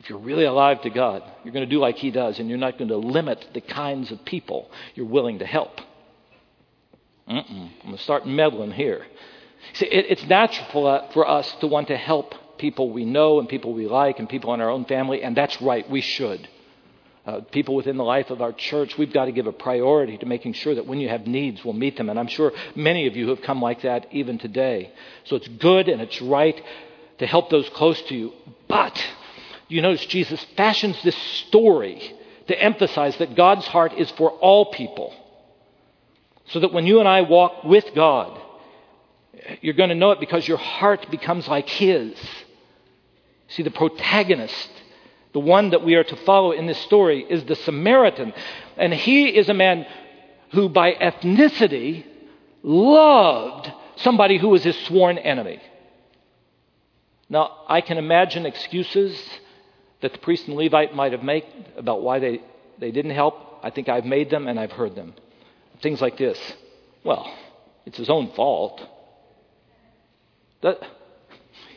[0.00, 2.58] if you're really alive to God, you're going to do like He does, and you're
[2.58, 5.80] not going to limit the kinds of people you're willing to help.
[7.28, 7.48] Mm-mm.
[7.48, 9.06] I'm going to start meddling here.
[9.74, 13.48] See, it, it's natural for, for us to want to help people we know and
[13.48, 16.46] people we like and people in our own family, and that's right, we should.
[17.26, 20.26] Uh, people within the life of our church, we've got to give a priority to
[20.26, 22.08] making sure that when you have needs, we'll meet them.
[22.08, 24.92] And I'm sure many of you have come like that even today.
[25.24, 26.60] So it's good and it's right
[27.18, 28.32] to help those close to you.
[28.68, 29.04] But
[29.68, 31.16] you notice Jesus fashions this
[31.48, 32.14] story
[32.48, 35.14] to emphasize that God's heart is for all people.
[36.46, 38.40] So that when you and I walk with God,
[39.60, 42.18] you're going to know it because your heart becomes like His.
[43.50, 44.70] See, the protagonist,
[45.32, 48.32] the one that we are to follow in this story, is the Samaritan.
[48.76, 49.86] And he is a man
[50.52, 52.04] who, by ethnicity,
[52.62, 55.60] loved somebody who was his sworn enemy.
[57.28, 59.20] Now, I can imagine excuses
[60.00, 61.44] that the priest and Levite might have made
[61.76, 62.40] about why they,
[62.78, 63.60] they didn't help.
[63.62, 65.14] I think I've made them and I've heard them.
[65.82, 66.38] Things like this
[67.04, 67.32] Well,
[67.86, 68.80] it's his own fault.
[70.62, 70.78] That,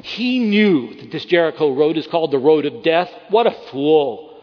[0.03, 3.09] he knew that this Jericho road is called the road of death.
[3.29, 4.37] What a fool.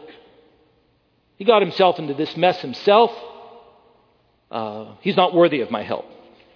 [1.37, 3.11] He got himself into this mess himself.
[4.49, 6.05] Uh, he's not worthy of my help.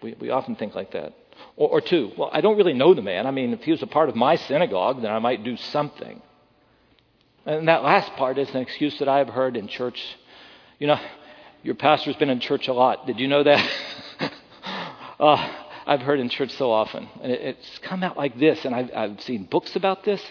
[0.01, 1.13] We, we often think like that.
[1.55, 3.27] Or, or two, well, I don't really know the man.
[3.27, 6.19] I mean, if he was a part of my synagogue, then I might do something.
[7.45, 10.03] And that last part is an excuse that I've heard in church.
[10.79, 10.99] You know,
[11.61, 13.05] your pastor's been in church a lot.
[13.05, 13.69] Did you know that?
[15.19, 17.07] uh, I've heard in church so often.
[17.21, 20.21] And it, it's come out like this, and I've, I've seen books about this,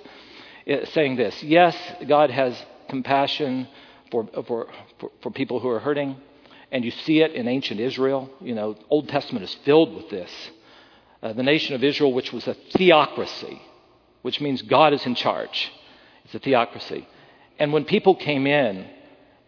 [0.66, 3.68] it, saying this Yes, God has compassion
[4.10, 6.16] for, for, for, for people who are hurting,
[6.70, 8.30] and you see it in ancient Israel.
[8.40, 10.30] You know, Old Testament is filled with this.
[11.22, 13.60] Uh, the nation of Israel, which was a theocracy,
[14.22, 15.72] which means God is in charge,
[16.24, 17.08] it's a theocracy.
[17.58, 18.86] And when people came in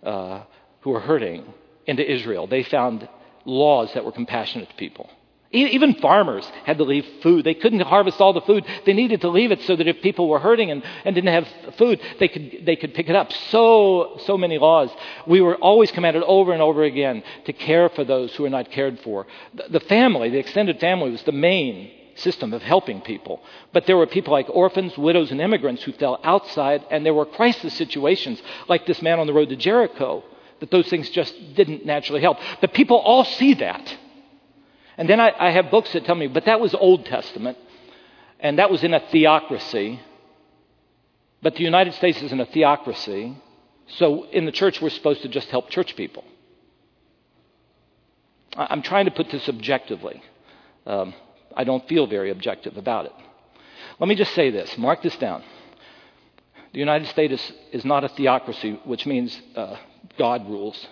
[0.02, 0.44] uh,
[0.80, 1.44] who were hurting
[1.86, 3.08] into Israel, they found
[3.44, 5.10] laws that were compassionate to people.
[5.52, 7.44] Even farmers had to leave food.
[7.44, 8.64] They couldn't harvest all the food.
[8.84, 11.76] They needed to leave it so that if people were hurting and, and didn't have
[11.76, 13.32] food, they could, they could pick it up.
[13.32, 14.90] So, so many laws.
[15.26, 18.72] We were always commanded over and over again to care for those who are not
[18.72, 19.26] cared for.
[19.54, 23.40] The, the family, the extended family, was the main system of helping people.
[23.72, 27.26] But there were people like orphans, widows, and immigrants who fell outside, and there were
[27.26, 30.24] crisis situations like this man on the road to Jericho
[30.60, 32.38] that those things just didn't naturally help.
[32.60, 33.96] But people all see that.
[34.98, 37.58] And then I, I have books that tell me, but that was Old Testament,
[38.40, 40.00] and that was in a theocracy.
[41.42, 43.36] But the United States isn't a theocracy,
[43.88, 46.24] so in the church we're supposed to just help church people.
[48.56, 50.22] I'm trying to put this objectively.
[50.86, 51.14] Um,
[51.54, 53.12] I don't feel very objective about it.
[53.98, 55.42] Let me just say this mark this down.
[56.72, 59.76] The United States is, is not a theocracy, which means uh,
[60.18, 60.86] God rules.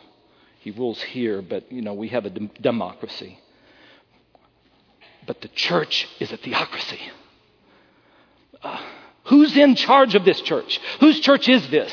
[0.60, 3.38] He rules here, but you know we have a de- democracy.
[5.26, 7.00] But the church is a theocracy.
[8.62, 8.80] Uh,
[9.24, 10.80] who's in charge of this church?
[11.00, 11.92] Whose church is this?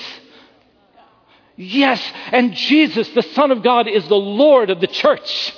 [1.56, 5.54] Yes, and Jesus, the Son of God, is the Lord of the church.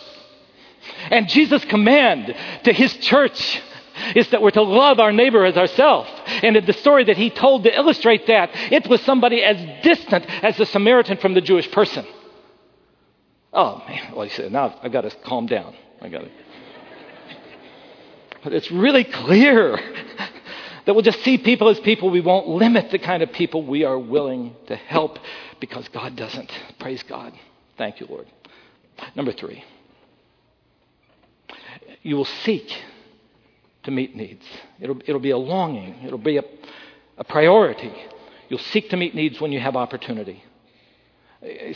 [1.09, 3.61] And Jesus' command to his church
[4.15, 6.09] is that we're to love our neighbor as ourselves.
[6.41, 10.25] And in the story that he told to illustrate that, it was somebody as distant
[10.43, 12.05] as the Samaritan from the Jewish person.
[13.53, 14.13] Oh, man.
[14.15, 15.75] Well, he said, now I've got to calm down.
[16.01, 16.31] I got to.
[18.43, 19.77] But it's really clear
[20.85, 22.09] that we'll just see people as people.
[22.09, 25.19] We won't limit the kind of people we are willing to help
[25.59, 26.51] because God doesn't.
[26.79, 27.33] Praise God.
[27.77, 28.27] Thank you, Lord.
[29.15, 29.63] Number three,
[32.03, 32.71] you will seek
[33.83, 34.45] to meet needs.
[34.79, 36.43] It'll, it'll be a longing, it'll be a,
[37.17, 37.93] a priority.
[38.49, 40.43] You'll seek to meet needs when you have opportunity.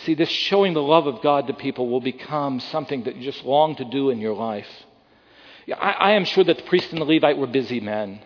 [0.04, 3.44] See, this showing the love of God to people will become something that you just
[3.44, 4.68] long to do in your life.
[5.74, 8.22] I, I am sure that the priest and the Levite were busy men.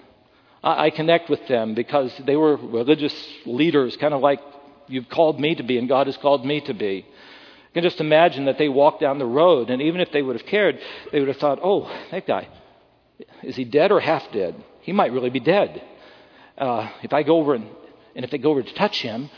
[0.63, 3.13] I, I connect with them because they were religious
[3.45, 4.39] leaders, kind of like
[4.87, 7.05] you've called me to be and God has called me to be.
[7.71, 10.35] You can just imagine that they walked down the road, and even if they would
[10.35, 10.77] have cared,
[11.11, 12.49] they would have thought, oh, that guy,
[13.43, 14.61] is he dead or half dead?
[14.81, 15.81] He might really be dead.
[16.57, 17.69] Uh, if I go over and,
[18.13, 19.29] and if they go over to touch him,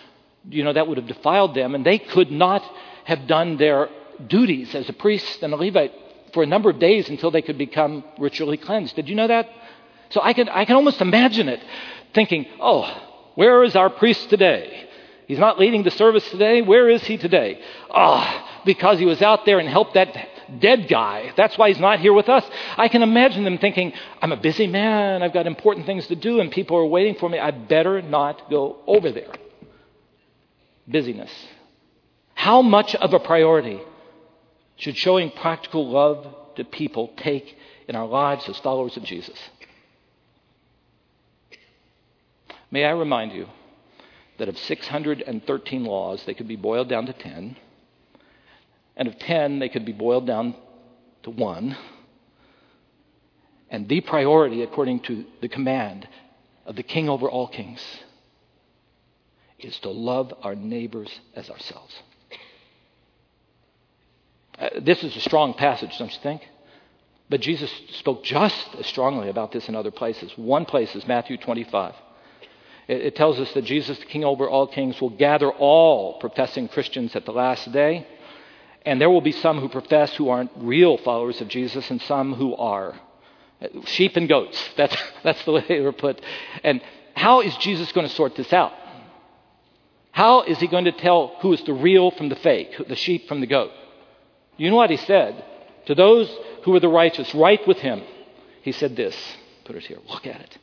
[0.50, 2.64] you know, that would have defiled them, and they could not
[3.06, 3.90] have done their
[4.26, 5.94] duties as a priest and a Levite
[6.34, 8.96] for a number of days until they could become ritually cleansed.
[8.96, 9.50] Did you know that?
[10.10, 11.64] So I can, I can almost imagine it,
[12.14, 14.90] thinking, oh, where is our priest today?
[15.28, 16.62] He's not leading the service today.
[16.62, 17.62] Where is he today?
[17.90, 21.32] Oh, because he was out there and helped that dead guy.
[21.36, 22.46] That's why he's not here with us.
[22.78, 25.24] I can imagine them thinking, I'm a busy man.
[25.24, 27.40] I've got important things to do, and people are waiting for me.
[27.40, 29.32] I better not go over there.
[30.88, 31.32] Busyness.
[32.36, 33.80] How much of a priority
[34.76, 37.58] should showing practical love to people take
[37.88, 39.38] in our lives as followers of Jesus?
[42.72, 43.48] May I remind you
[44.40, 47.56] that of 613 laws, they could be boiled down to 10.
[48.96, 50.56] And of 10, they could be boiled down
[51.24, 51.78] to one.
[53.70, 56.08] And the priority, according to the command
[56.66, 57.82] of the king over all kings,
[59.60, 61.96] is to love our neighbors as ourselves.
[64.64, 66.42] Uh, this is a strong passage, don't you think?
[67.30, 70.32] But Jesus spoke just as strongly about this in other places.
[70.38, 71.94] One place is Matthew 25.
[72.88, 77.14] It, tells us that Jesus, the King over all kings, will gather all professing Christians
[77.16, 78.08] at the last day.
[78.86, 82.34] And there will be some who profess who aren't real followers of Jesus and some
[82.34, 82.98] who are.
[83.86, 84.62] Sheep and goats.
[84.78, 86.22] That's, that's the way they were put.
[86.64, 86.82] And
[87.16, 88.74] how is Jesus going to sort this out?
[90.12, 93.28] How is he going to tell who is the real from the fake, the sheep
[93.28, 93.72] from the goat?
[94.58, 95.44] You know what he said?
[95.88, 98.02] To those who were the righteous, right with him,
[98.62, 99.16] he said this.
[99.66, 100.00] Put it here.
[100.10, 100.58] Look at it.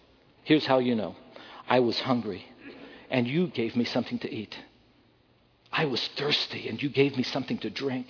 [0.44, 1.16] Here's how you know
[1.68, 2.44] I was hungry,
[3.10, 4.56] and you gave me something to eat.
[5.72, 8.06] I was thirsty, and you gave me something to drink.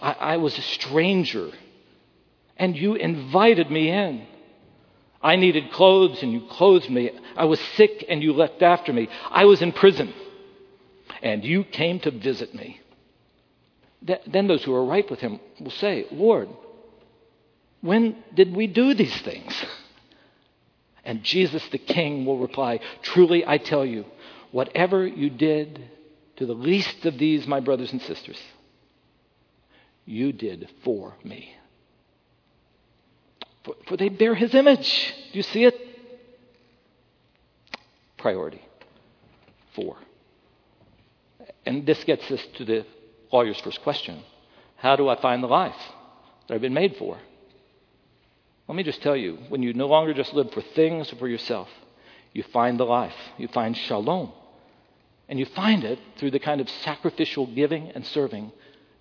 [0.00, 1.50] I, I was a stranger,
[2.56, 4.26] and you invited me in.
[5.22, 7.10] I needed clothes, and you clothed me.
[7.36, 9.08] I was sick, and you looked after me.
[9.30, 10.12] I was in prison,
[11.22, 12.80] and you came to visit me.
[14.02, 16.48] Then those who are right with him will say, Lord,
[17.80, 19.52] when did we do these things?
[21.04, 24.06] And Jesus the King will reply, Truly I tell you,
[24.50, 25.88] whatever you did
[26.34, 28.42] to the least of these, my brothers and sisters,
[30.04, 31.54] you did for me.
[33.64, 35.14] For, for they bear his image.
[35.32, 35.74] Do you see it?
[38.16, 38.62] Priority.
[39.76, 39.96] Four.
[41.64, 42.86] And this gets us to the
[43.32, 44.22] lawyer's first question
[44.76, 45.76] How do I find the life
[46.48, 47.18] that I've been made for?
[48.68, 51.28] Let me just tell you when you no longer just live for things or for
[51.28, 51.68] yourself,
[52.32, 54.32] you find the life, you find shalom.
[55.28, 58.52] And you find it through the kind of sacrificial giving and serving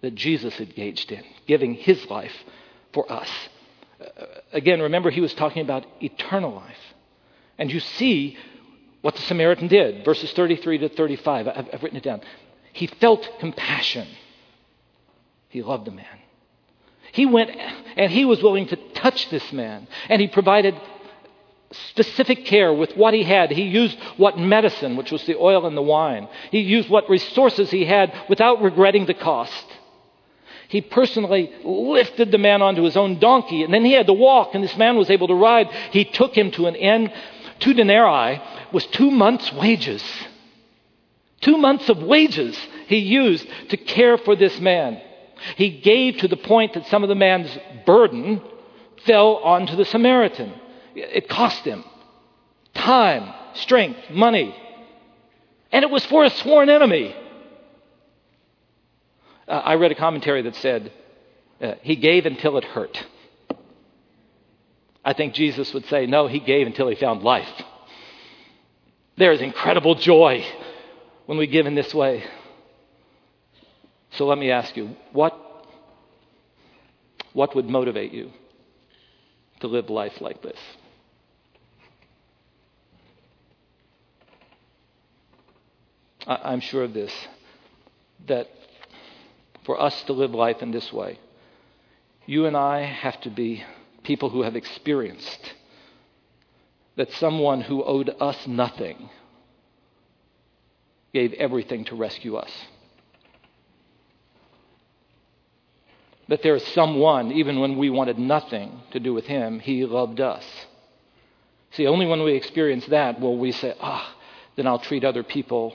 [0.01, 2.33] that Jesus engaged in, giving his life
[2.93, 3.29] for us.
[3.99, 6.77] Uh, again, remember, he was talking about eternal life.
[7.57, 8.37] And you see
[9.01, 11.47] what the Samaritan did, verses 33 to 35.
[11.47, 12.21] I've, I've written it down.
[12.75, 14.05] He felt compassion,
[15.47, 16.19] he loved the man.
[17.13, 17.51] He went
[17.95, 20.75] and he was willing to touch this man, and he provided
[21.71, 23.49] specific care with what he had.
[23.49, 26.27] He used what medicine, which was the oil and the wine.
[26.51, 29.65] He used what resources he had without regretting the cost.
[30.67, 34.53] He personally lifted the man onto his own donkey, and then he had to walk,
[34.53, 35.69] and this man was able to ride.
[35.91, 37.09] He took him to an inn.
[37.59, 38.41] Two denarii
[38.73, 40.03] was two months' wages.
[41.41, 45.01] Two months of wages he used to care for this man.
[45.57, 48.41] He gave to the point that some of the man's burden
[49.05, 50.53] fell onto the Samaritan.
[50.95, 51.83] It cost him
[52.73, 54.55] time, strength, money.
[55.71, 57.15] And it was for a sworn enemy.
[59.47, 60.91] Uh, I read a commentary that said,
[61.61, 63.05] uh, he gave until it hurt.
[65.03, 67.49] I think Jesus would say, no, he gave until he found life.
[69.17, 70.45] There is incredible joy
[71.25, 72.23] when we give in this way.
[74.11, 75.33] So let me ask you, what,
[77.33, 78.31] what would motivate you
[79.59, 80.59] to live life like this?
[86.27, 87.13] I'm sure of this
[88.27, 88.47] that
[89.65, 91.19] for us to live life in this way,
[92.25, 93.63] you and I have to be
[94.03, 95.53] people who have experienced
[96.95, 99.09] that someone who owed us nothing
[101.15, 102.51] gave everything to rescue us.
[106.27, 110.19] That there is someone, even when we wanted nothing to do with him, he loved
[110.19, 110.43] us.
[111.71, 114.21] See, only when we experience that will we say, ah, oh,
[114.57, 115.73] then I'll treat other people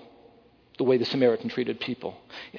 [0.76, 2.18] the way the Samaritan treated people.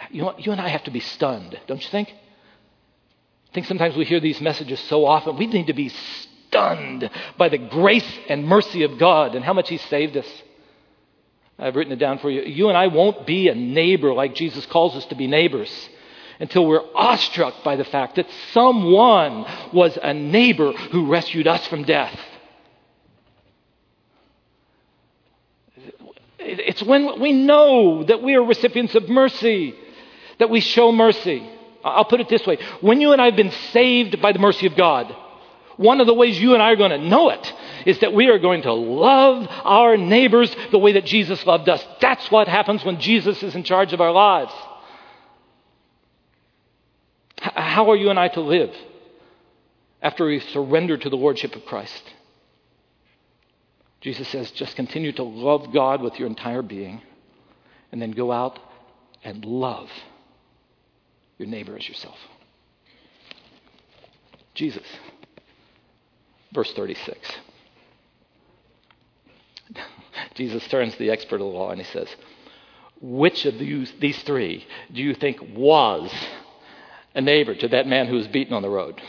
[0.09, 2.09] You, know, you and I have to be stunned, don't you think?
[2.09, 5.37] I think sometimes we hear these messages so often.
[5.37, 9.69] We need to be stunned by the grace and mercy of God and how much
[9.69, 10.27] He saved us.
[11.61, 12.41] I've written it down for you.
[12.41, 15.71] You and I won't be a neighbor like Jesus calls us to be neighbors
[16.39, 21.83] until we're awestruck by the fact that someone was a neighbor who rescued us from
[21.83, 22.19] death.
[26.39, 29.75] It's when we know that we are recipients of mercy
[30.39, 31.47] that we show mercy.
[31.85, 34.65] I'll put it this way when you and I have been saved by the mercy
[34.65, 35.15] of God,
[35.77, 37.53] one of the ways you and I are going to know it
[37.85, 41.85] is that we are going to love our neighbors the way that Jesus loved us.
[41.99, 44.53] That's what happens when Jesus is in charge of our lives.
[47.39, 48.75] How are you and I to live
[50.01, 52.03] after we surrender to the Lordship of Christ?
[54.01, 57.01] Jesus says, just continue to love God with your entire being,
[57.91, 58.59] and then go out
[59.23, 59.89] and love
[61.37, 62.17] your neighbor as yourself.
[64.53, 64.85] Jesus.
[66.51, 67.17] Verse 36.
[70.35, 72.07] Jesus turns to the expert of the law and he says,
[73.01, 76.11] Which of these, these three do you think was
[77.13, 79.01] a neighbor to that man who was beaten on the road?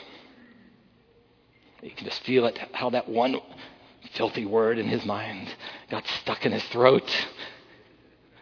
[1.83, 3.41] You can just feel it, how that one
[4.15, 5.53] filthy word in his mind
[5.91, 7.11] got stuck in his throat.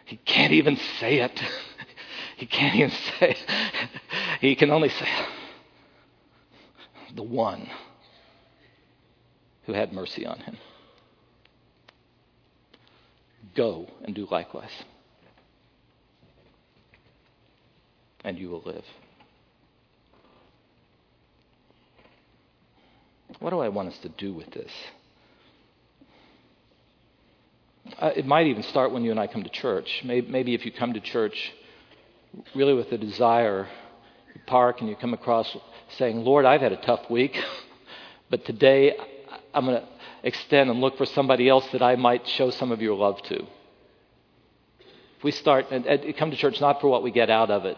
[0.05, 1.41] He can't even say it.
[2.37, 3.45] He can't even say it.
[4.41, 5.07] He can only say,
[7.15, 7.69] the one
[9.65, 10.57] who had mercy on him.
[13.55, 14.71] Go and do likewise,
[18.23, 18.85] and you will live.
[23.39, 24.71] What do I want us to do with this?
[27.99, 30.01] Uh, it might even start when you and I come to church.
[30.05, 31.51] Maybe, maybe if you come to church
[32.55, 33.67] really with a desire,
[34.33, 35.55] you park and you come across
[35.97, 37.35] saying, Lord, I've had a tough week,
[38.29, 38.95] but today
[39.53, 39.87] I'm going to
[40.23, 43.45] extend and look for somebody else that I might show some of your love to.
[45.17, 47.65] If we start and, and come to church not for what we get out of
[47.65, 47.77] it,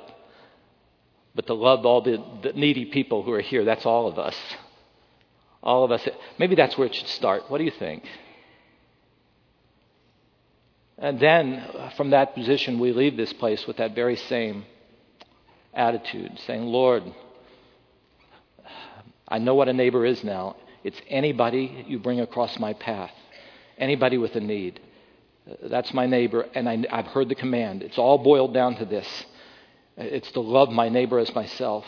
[1.36, 4.38] but to love all the, the needy people who are here, that's all of us.
[5.62, 6.08] All of us.
[6.38, 7.50] Maybe that's where it should start.
[7.50, 8.04] What do you think?
[10.98, 14.66] And then uh, from that position, we leave this place with that very same
[15.74, 17.04] attitude, saying, Lord,
[19.28, 20.56] I know what a neighbor is now.
[20.84, 23.12] It's anybody you bring across my path,
[23.78, 24.80] anybody with a need.
[25.62, 27.84] That's my neighbor, and I, have heard the command.
[27.84, 29.08] It's all boiled down to this
[29.98, 31.86] it's to love my neighbor as myself.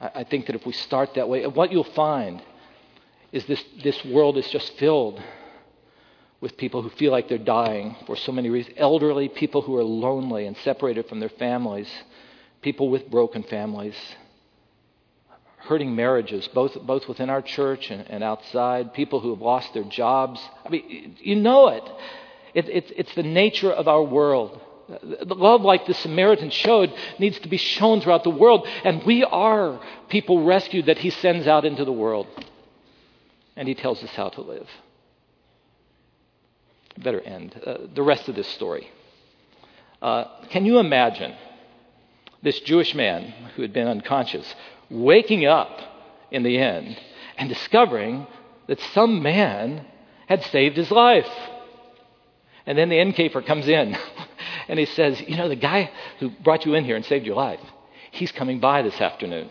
[0.00, 2.42] I, I think that if we start that way, what you'll find
[3.32, 5.22] is this, this world is just filled
[6.40, 9.84] with people who feel like they're dying for so many reasons elderly, people who are
[9.84, 11.90] lonely and separated from their families,
[12.62, 13.96] people with broken families,
[15.60, 19.84] hurting marriages, both, both within our church and, and outside, people who have lost their
[19.84, 20.40] jobs.
[20.64, 21.84] I mean, you know it.
[22.54, 24.60] it, it it's the nature of our world.
[24.88, 29.22] The love like the Samaritan showed needs to be shown throughout the world, and we
[29.22, 32.26] are people rescued that he sends out into the world.
[33.54, 34.68] And he tells us how to live
[37.02, 37.60] better end.
[37.64, 38.88] Uh, the rest of this story.
[40.02, 41.34] Uh, can you imagine
[42.42, 44.54] this Jewish man who had been unconscious
[44.90, 45.78] waking up
[46.30, 46.98] in the end
[47.38, 48.26] and discovering
[48.66, 49.86] that some man
[50.26, 51.30] had saved his life?
[52.66, 53.96] And then the innkeeper comes in
[54.68, 57.36] and he says, You know, the guy who brought you in here and saved your
[57.36, 57.60] life,
[58.10, 59.50] he's coming by this afternoon.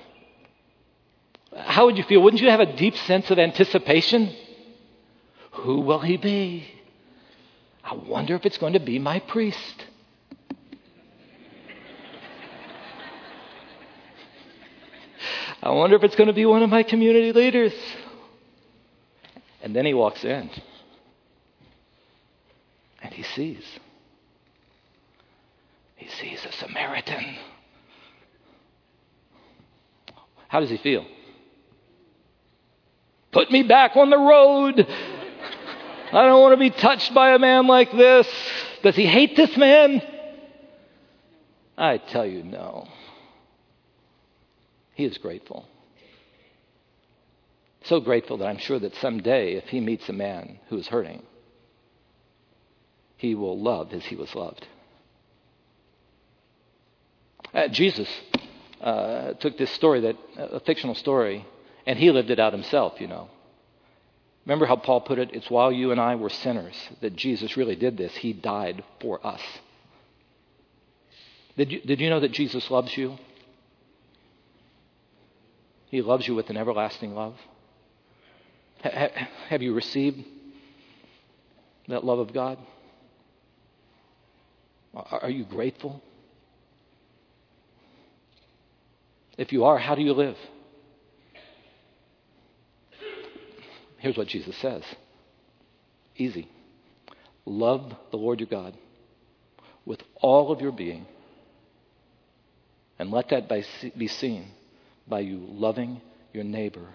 [1.55, 2.21] How would you feel?
[2.21, 4.35] Wouldn't you have a deep sense of anticipation?
[5.51, 6.67] Who will he be?
[7.83, 9.85] I wonder if it's going to be my priest.
[15.61, 17.73] I wonder if it's going to be one of my community leaders.
[19.61, 20.49] And then he walks in
[23.01, 23.63] and he sees.
[25.95, 27.35] He sees a Samaritan.
[30.47, 31.05] How does he feel?
[33.31, 34.87] Put me back on the road.
[36.11, 38.27] I don't want to be touched by a man like this.
[38.81, 40.01] Does he hate this man?
[41.77, 42.87] I tell you, no.
[44.99, 45.65] He is grateful.
[47.85, 51.23] So grateful that I'm sure that someday, if he meets a man who is hurting,
[53.15, 54.67] he will love as he was loved.
[57.53, 58.09] Uh, Jesus
[58.81, 61.47] uh, took this story, that a fictional story,
[61.85, 63.29] and he lived it out himself, you know.
[64.45, 65.29] Remember how Paul put it?
[65.31, 68.13] It's while you and I were sinners that Jesus really did this.
[68.17, 69.41] He died for us.
[71.55, 73.17] Did you, did you know that Jesus loves you?
[75.89, 77.35] He loves you with an everlasting love.
[78.81, 80.23] Have you received
[81.87, 82.57] that love of God?
[84.93, 86.01] Are you grateful?
[89.37, 90.37] If you are, how do you live?
[93.97, 94.83] Here's what Jesus says
[96.15, 96.47] easy.
[97.45, 98.77] Love the Lord your God
[99.85, 101.05] with all of your being,
[102.99, 103.49] and let that
[103.97, 104.51] be seen
[105.09, 106.01] by you loving
[106.33, 106.87] your neighbor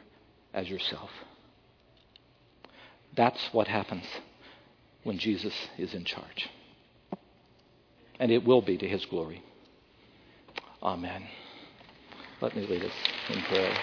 [0.52, 1.10] as yourself.
[3.16, 4.04] That's what happens
[5.02, 6.48] when Jesus is in charge.
[8.18, 9.42] And it will be to his glory.
[10.82, 11.24] Amen.
[12.40, 12.92] Let me lead us
[13.30, 13.74] in prayer.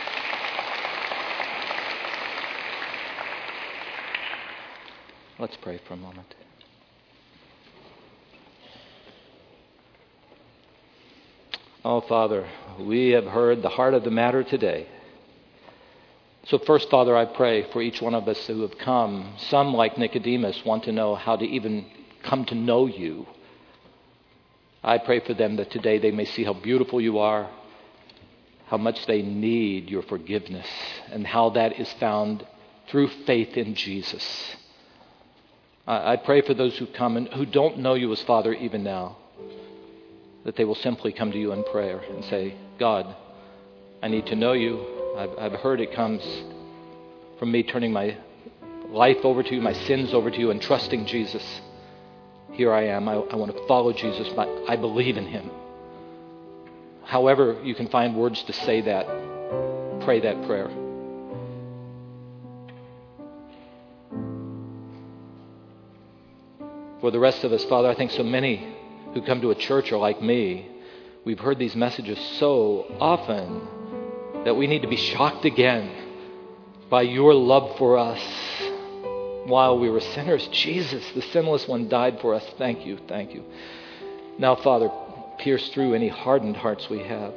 [5.40, 6.36] Let's pray for a moment.
[11.84, 12.48] Oh, Father,
[12.80, 14.88] we have heard the heart of the matter today.
[16.46, 19.34] So, first, Father, I pray for each one of us who have come.
[19.50, 21.88] Some, like Nicodemus, want to know how to even
[22.22, 23.26] come to know you.
[24.84, 27.50] I pray for them that today they may see how beautiful you are,
[28.68, 30.68] how much they need your forgiveness,
[31.12, 32.46] and how that is found
[32.90, 34.56] through faith in Jesus.
[35.88, 39.18] I pray for those who come and who don't know you as Father even now,
[40.44, 43.16] that they will simply come to you in prayer and say, God,
[44.02, 44.86] I need to know you.
[45.18, 46.24] I've, I've heard it comes
[47.38, 48.18] from me turning my
[48.90, 51.44] life over to you, my sins over to you, and trusting Jesus.
[52.52, 53.08] Here I am.
[53.08, 54.28] I, I want to follow Jesus,
[54.68, 55.50] I believe in him.
[57.04, 59.06] However, you can find words to say that,
[60.02, 60.70] pray that prayer.
[67.02, 68.76] For the rest of us, Father, I think so many
[69.14, 70.70] who come to a church are like me.
[71.26, 73.62] We've heard these messages so often
[74.46, 75.90] that we need to be shocked again
[76.90, 78.22] by your love for us.
[79.46, 82.46] While we were sinners, Jesus, the sinless one, died for us.
[82.58, 83.44] Thank you, thank you.
[84.38, 84.90] Now, Father,
[85.40, 87.34] pierce through any hardened hearts we have,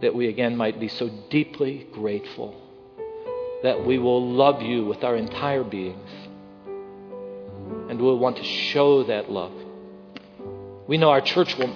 [0.00, 2.54] that we again might be so deeply grateful,
[3.62, 6.08] that we will love you with our entire beings
[7.90, 9.52] and we'll want to show that love.
[10.90, 11.72] We know our church will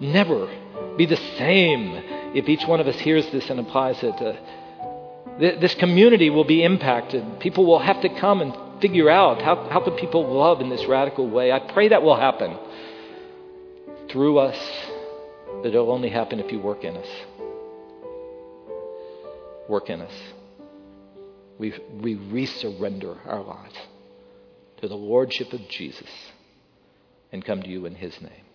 [0.00, 0.48] never
[0.96, 1.92] be the same
[2.34, 4.14] if each one of us hears this and applies it.
[4.14, 7.38] Uh, th- this community will be impacted.
[7.38, 8.52] People will have to come and
[8.82, 11.52] figure out how, how can people love in this radical way.
[11.52, 12.58] I pray that will happen
[14.10, 14.58] through us,
[15.62, 17.08] that it'll only happen if you work in us.
[19.68, 20.12] work in us.
[21.56, 23.76] We, we resurrender our lives
[24.78, 26.10] to the Lordship of Jesus
[27.30, 28.45] and come to you in His name.